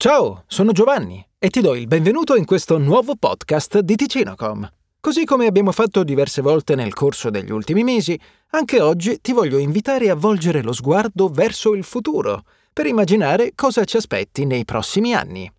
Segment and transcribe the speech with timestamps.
[0.00, 4.70] Ciao, sono Giovanni e ti do il benvenuto in questo nuovo podcast di Ticinocom.
[5.00, 8.16] Così come abbiamo fatto diverse volte nel corso degli ultimi mesi,
[8.50, 13.82] anche oggi ti voglio invitare a volgere lo sguardo verso il futuro, per immaginare cosa
[13.82, 15.52] ci aspetti nei prossimi anni.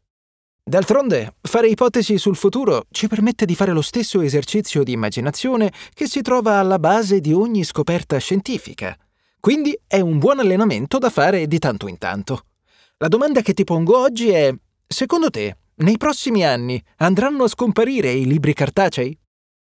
[0.63, 6.07] D'altronde, fare ipotesi sul futuro ci permette di fare lo stesso esercizio di immaginazione che
[6.07, 8.97] si trova alla base di ogni scoperta scientifica.
[9.37, 12.43] Quindi è un buon allenamento da fare di tanto in tanto.
[13.01, 14.53] La domanda che ti pongo oggi è,
[14.85, 19.17] secondo te, nei prossimi anni andranno a scomparire i libri cartacei?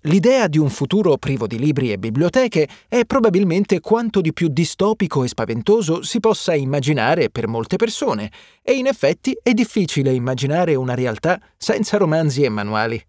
[0.02, 5.24] L'idea di un futuro privo di libri e biblioteche è probabilmente quanto di più distopico
[5.24, 10.94] e spaventoso si possa immaginare per molte persone, e in effetti è difficile immaginare una
[10.94, 13.02] realtà senza romanzi e manuali.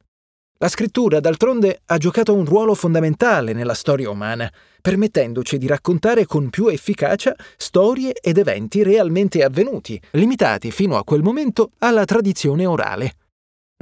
[0.63, 4.49] La scrittura, d'altronde, ha giocato un ruolo fondamentale nella storia umana,
[4.81, 11.21] permettendoci di raccontare con più efficacia storie ed eventi realmente avvenuti, limitati fino a quel
[11.21, 13.16] momento alla tradizione orale.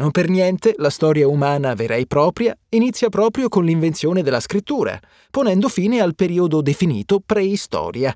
[0.02, 5.00] Non per niente la storia umana vera e propria inizia proprio con l'invenzione della scrittura,
[5.30, 8.12] ponendo fine al periodo definito preistoria.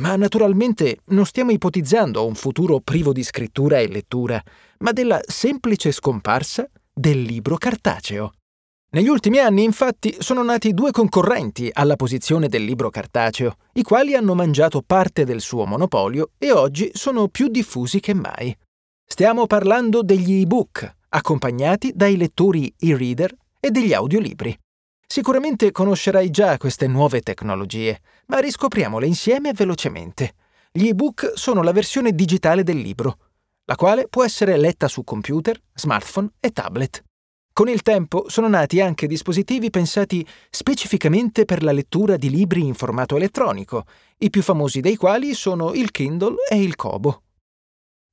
[0.00, 4.40] Ma naturalmente non stiamo ipotizzando un futuro privo di scrittura e lettura,
[4.78, 8.32] ma della semplice scomparsa del libro cartaceo.
[8.92, 14.14] Negli ultimi anni, infatti, sono nati due concorrenti alla posizione del libro cartaceo, i quali
[14.14, 18.56] hanno mangiato parte del suo monopolio e oggi sono più diffusi che mai.
[19.04, 24.58] Stiamo parlando degli ebook, accompagnati dai lettori e-reader e degli audiolibri.
[25.06, 30.34] Sicuramente conoscerai già queste nuove tecnologie, ma riscopriamole insieme velocemente.
[30.72, 33.18] Gli ebook sono la versione digitale del libro,
[33.66, 37.04] la quale può essere letta su computer, smartphone e tablet.
[37.52, 42.74] Con il tempo sono nati anche dispositivi pensati specificamente per la lettura di libri in
[42.74, 43.84] formato elettronico,
[44.18, 47.22] i più famosi dei quali sono il Kindle e il Kobo.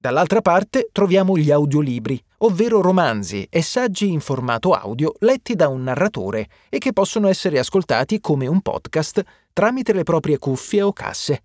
[0.04, 5.84] Dall'altra parte troviamo gli audiolibri, ovvero romanzi e saggi in formato audio letti da un
[5.84, 9.23] narratore e che possono essere ascoltati come un podcast
[9.54, 11.44] tramite le proprie cuffie o casse.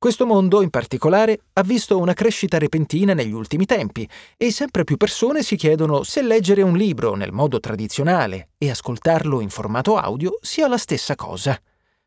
[0.00, 4.96] Questo mondo, in particolare, ha visto una crescita repentina negli ultimi tempi e sempre più
[4.96, 10.38] persone si chiedono se leggere un libro nel modo tradizionale e ascoltarlo in formato audio
[10.40, 11.60] sia la stessa cosa.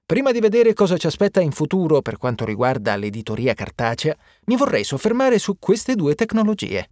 [0.04, 4.84] Prima di vedere cosa ci aspetta in futuro per quanto riguarda l'editoria cartacea, mi vorrei
[4.84, 6.90] soffermare su queste due tecnologie.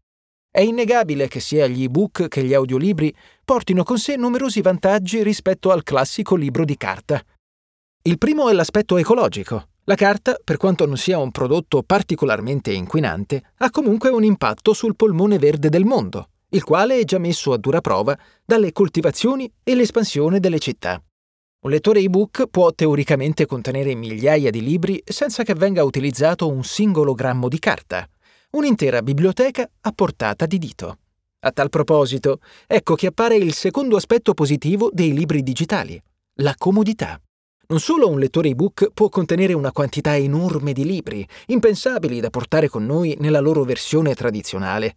[0.51, 3.11] È innegabile che sia gli ebook che gli audiolibri
[3.43, 7.19] portino con sé numerosi vantaggi rispetto al classico libro di carta.
[8.03, 9.65] Il primo è l'aspetto ecologico.
[9.85, 14.95] La carta, per quanto non sia un prodotto particolarmente inquinante, ha comunque un impatto sul
[14.95, 19.73] polmone verde del mondo, il quale è già messo a dura prova dalle coltivazioni e
[19.73, 21.01] l'espansione delle città.
[21.63, 27.13] Un lettore ebook può teoricamente contenere migliaia di libri senza che venga utilizzato un singolo
[27.13, 28.07] grammo di carta,
[28.51, 30.97] un'intera biblioteca a portata di dito.
[31.39, 35.99] A tal proposito, ecco che appare il secondo aspetto positivo dei libri digitali,
[36.35, 37.19] la comodità.
[37.71, 42.67] Non solo un lettore ebook può contenere una quantità enorme di libri, impensabili da portare
[42.67, 44.93] con noi nella loro versione tradizionale,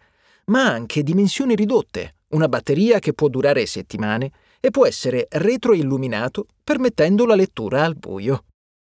[0.46, 7.26] ma anche dimensioni ridotte, una batteria che può durare settimane e può essere retroilluminato permettendo
[7.26, 8.46] la lettura al buio.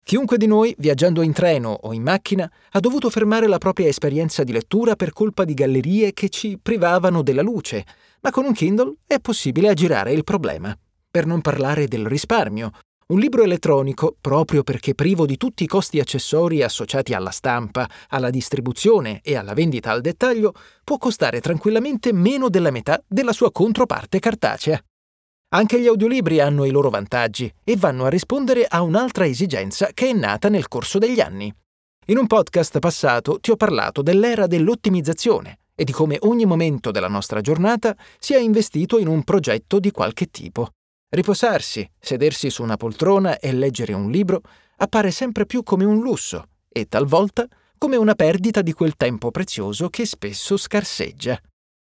[0.06, 4.46] Chiunque di noi, viaggiando in treno o in macchina, ha dovuto fermare la propria esperienza
[4.46, 7.86] di lettura per colpa di gallerie che ci privavano della luce,
[8.22, 10.74] ma con un Kindle è possibile aggirare il problema.
[11.12, 12.72] Per non parlare del risparmio,
[13.08, 18.32] un libro elettronico, proprio perché privo di tutti i costi accessori associati alla stampa, alla
[18.32, 24.18] distribuzione e alla vendita al dettaglio, può costare tranquillamente meno della metà della sua controparte
[24.18, 24.82] cartacea.
[25.50, 30.10] Anche gli audiolibri hanno i loro vantaggi e vanno a rispondere a un'altra esigenza che
[30.10, 31.54] è nata nel corso degli anni.
[32.08, 37.08] In un podcast passato ti ho parlato dell'era dell'ottimizzazione e di come ogni momento della
[37.08, 40.70] nostra giornata sia investito in un progetto di qualche tipo.
[41.10, 44.42] Riposarsi, sedersi su una poltrona e leggere un libro
[44.78, 49.90] appare sempre più come un lusso e talvolta come una perdita di quel tempo prezioso
[49.90, 51.40] che spesso scarseggia.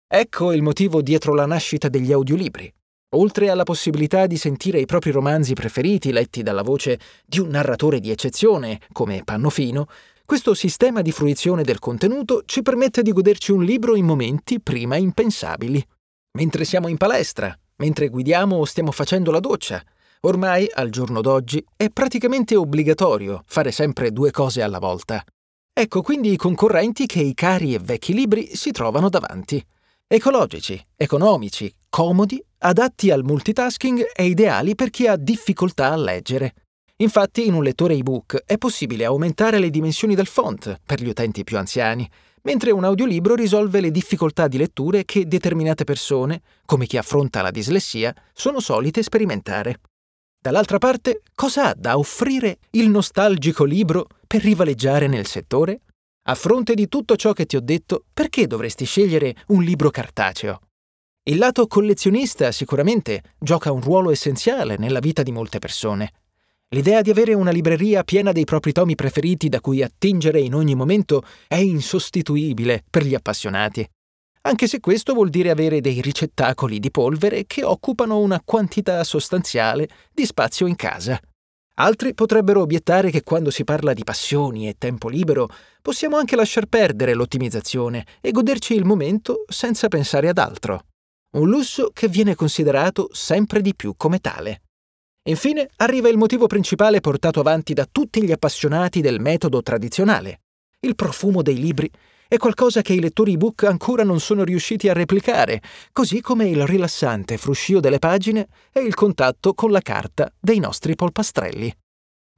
[0.06, 2.72] Ecco il motivo dietro la nascita degli audiolibri.
[3.14, 7.98] Oltre alla possibilità di sentire i propri romanzi preferiti letti dalla voce di un narratore
[7.98, 9.86] di eccezione, come Pannofino,
[10.24, 14.96] questo sistema di fruizione del contenuto ci permette di goderci un libro in momenti prima
[14.96, 15.84] impensabili.
[16.38, 19.82] Mentre siamo in palestra, mentre guidiamo o stiamo facendo la doccia.
[20.20, 25.24] Ormai, al giorno d'oggi, è praticamente obbligatorio fare sempre due cose alla volta.
[25.72, 29.64] Ecco quindi i concorrenti che i cari e vecchi libri si trovano davanti.
[30.06, 36.54] Ecologici, economici, comodi, adatti al multitasking e ideali per chi ha difficoltà a leggere.
[36.96, 41.44] Infatti, in un lettore ebook è possibile aumentare le dimensioni del font per gli utenti
[41.44, 42.06] più anziani,
[42.42, 47.50] mentre un audiolibro risolve le difficoltà di letture che determinate persone, come chi affronta la
[47.50, 49.80] dislessia, sono solite sperimentare.
[50.42, 55.82] Dall'altra parte, cosa ha da offrire il nostalgico libro per rivaleggiare nel settore?
[56.28, 60.60] A fronte di tutto ciò che ti ho detto, perché dovresti scegliere un libro cartaceo?
[61.24, 66.12] Il lato collezionista sicuramente gioca un ruolo essenziale nella vita di molte persone.
[66.72, 70.76] L'idea di avere una libreria piena dei propri tomi preferiti da cui attingere in ogni
[70.76, 73.84] momento è insostituibile per gli appassionati,
[74.42, 79.88] anche se questo vuol dire avere dei ricettacoli di polvere che occupano una quantità sostanziale
[80.12, 81.20] di spazio in casa.
[81.74, 85.48] Altri potrebbero obiettare che quando si parla di passioni e tempo libero
[85.82, 90.84] possiamo anche lasciar perdere l'ottimizzazione e goderci il momento senza pensare ad altro.
[91.32, 94.62] Un lusso che viene considerato sempre di più come tale.
[95.24, 100.40] Infine arriva il motivo principale portato avanti da tutti gli appassionati del metodo tradizionale.
[100.80, 101.90] Il profumo dei libri
[102.26, 105.60] è qualcosa che i lettori ebook ancora non sono riusciti a replicare,
[105.92, 110.94] così come il rilassante fruscio delle pagine e il contatto con la carta dei nostri
[110.94, 111.70] polpastrelli.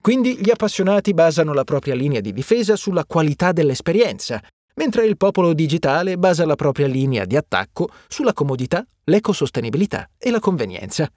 [0.01, 4.43] Quindi gli appassionati basano la propria linea di difesa sulla qualità dell'esperienza,
[4.75, 10.41] mentre il popolo digitale basa la propria linea di attacco sulla comodità, l'ecosostenibilità e la
[10.41, 11.09] convenienza.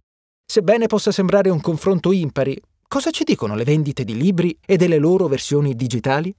[0.47, 2.57] Sebbene possa sembrare un confronto impari,
[2.87, 6.33] cosa ci dicono le vendite di libri e delle loro versioni digitali?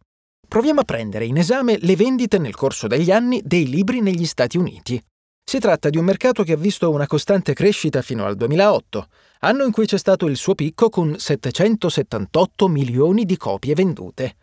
[0.49, 4.57] Proviamo a prendere in esame le vendite nel corso degli anni dei libri negli Stati
[4.57, 5.03] Uniti.
[5.45, 9.07] Si tratta di un mercato che ha visto una costante crescita fino al 2008,
[9.41, 14.37] anno in cui c'è stato il suo picco con 778 milioni di copie vendute.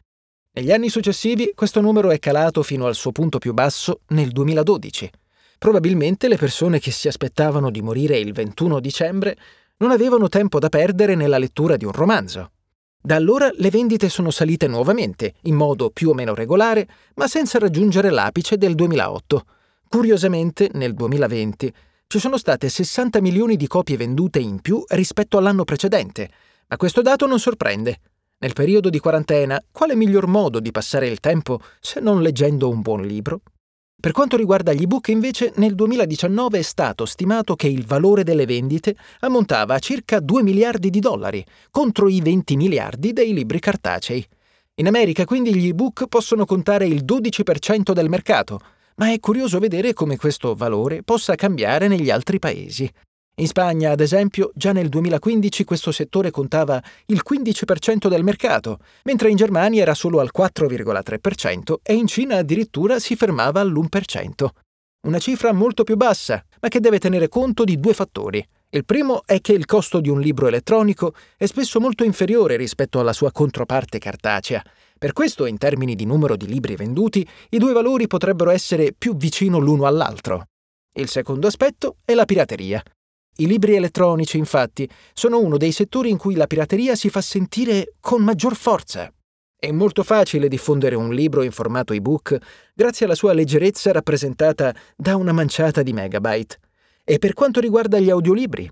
[0.52, 5.10] Negli anni successivi questo numero è calato fino al suo punto più basso nel 2012.
[5.64, 9.38] Probabilmente le persone che si aspettavano di morire il 21 dicembre
[9.78, 12.52] non avevano tempo da perdere nella lettura di un romanzo.
[13.02, 17.60] Da allora le vendite sono salite nuovamente, in modo più o meno regolare, ma senza
[17.60, 19.46] raggiungere l'apice del 2008.
[19.88, 21.74] Curiosamente, nel 2020
[22.08, 26.30] ci sono state 60 milioni di copie vendute in più rispetto all'anno precedente,
[26.68, 28.02] ma questo dato non sorprende.
[28.40, 32.82] Nel periodo di quarantena, quale miglior modo di passare il tempo se non leggendo un
[32.82, 33.40] buon libro?
[34.04, 38.46] Per quanto riguarda gli ebook, invece, nel 2019 è stato stimato che il valore delle
[38.46, 41.42] vendite ammontava a circa 2 miliardi di dollari,
[41.72, 44.28] contro i 20 miliardi dei libri cartacei.
[44.76, 48.60] In America, quindi, gli ebook possono contare il 12% del mercato,
[48.96, 52.92] ma è curioso vedere come questo valore possa cambiare negli altri paesi.
[53.38, 59.32] In Spagna, ad esempio, già nel 2015 questo settore contava il 15% del mercato, mentre
[59.32, 64.48] in Germania era solo al 4,3% e in Cina addirittura si fermava all'1%.
[65.08, 68.46] Una cifra molto più bassa, ma che deve tenere conto di due fattori.
[68.70, 73.00] Il primo è che il costo di un libro elettronico è spesso molto inferiore rispetto
[73.00, 74.64] alla sua controparte cartacea.
[74.96, 79.16] Per questo, in termini di numero di libri venduti, i due valori potrebbero essere più
[79.16, 80.46] vicino l'uno all'altro.
[80.94, 82.82] Il secondo aspetto è la pirateria.
[83.38, 87.94] I libri elettronici, infatti, sono uno dei settori in cui la pirateria si fa sentire
[88.00, 89.12] con maggior forza.
[89.58, 92.38] È molto facile diffondere un libro in formato ebook
[92.76, 96.60] grazie alla sua leggerezza rappresentata da una manciata di megabyte.
[97.04, 98.70] E per quanto riguarda gli audiolibri?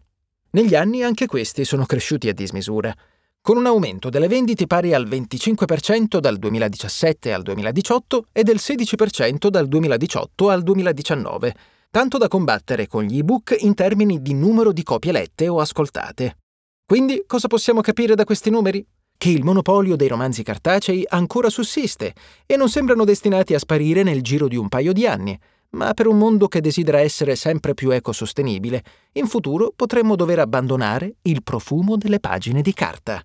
[0.52, 2.94] Negli anni anche questi sono cresciuti a dismisura,
[3.42, 9.48] con un aumento delle vendite pari al 25% dal 2017 al 2018 e del 16%
[9.48, 11.56] dal 2018 al 2019
[11.92, 16.38] tanto da combattere con gli ebook in termini di numero di copie lette o ascoltate.
[16.86, 18.86] Quindi cosa possiamo capire da questi numeri?
[19.18, 22.14] Che il monopolio dei romanzi cartacei ancora sussiste
[22.46, 25.38] e non sembrano destinati a sparire nel giro di un paio di anni,
[25.72, 28.84] ma per un mondo che desidera essere sempre più ecosostenibile,
[29.14, 33.22] in futuro potremmo dover abbandonare il profumo delle pagine di carta.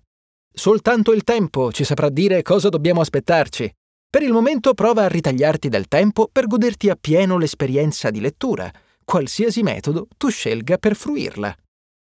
[0.53, 3.71] Soltanto il tempo ci saprà dire cosa dobbiamo aspettarci.
[4.09, 8.71] Per il momento prova a ritagliarti del tempo per goderti appieno l'esperienza di lettura,
[9.03, 11.53] qualsiasi metodo tu scelga per fruirla.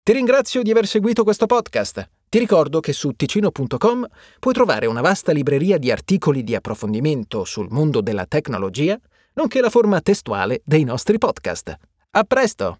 [0.04, 2.08] Ti ringrazio di aver seguito questo podcast.
[2.28, 4.06] Ti ricordo che su ticino.com
[4.38, 8.96] puoi trovare una vasta libreria di articoli di approfondimento sul mondo della tecnologia,
[9.34, 11.76] nonché la forma testuale dei nostri podcast.
[12.12, 12.76] A presto!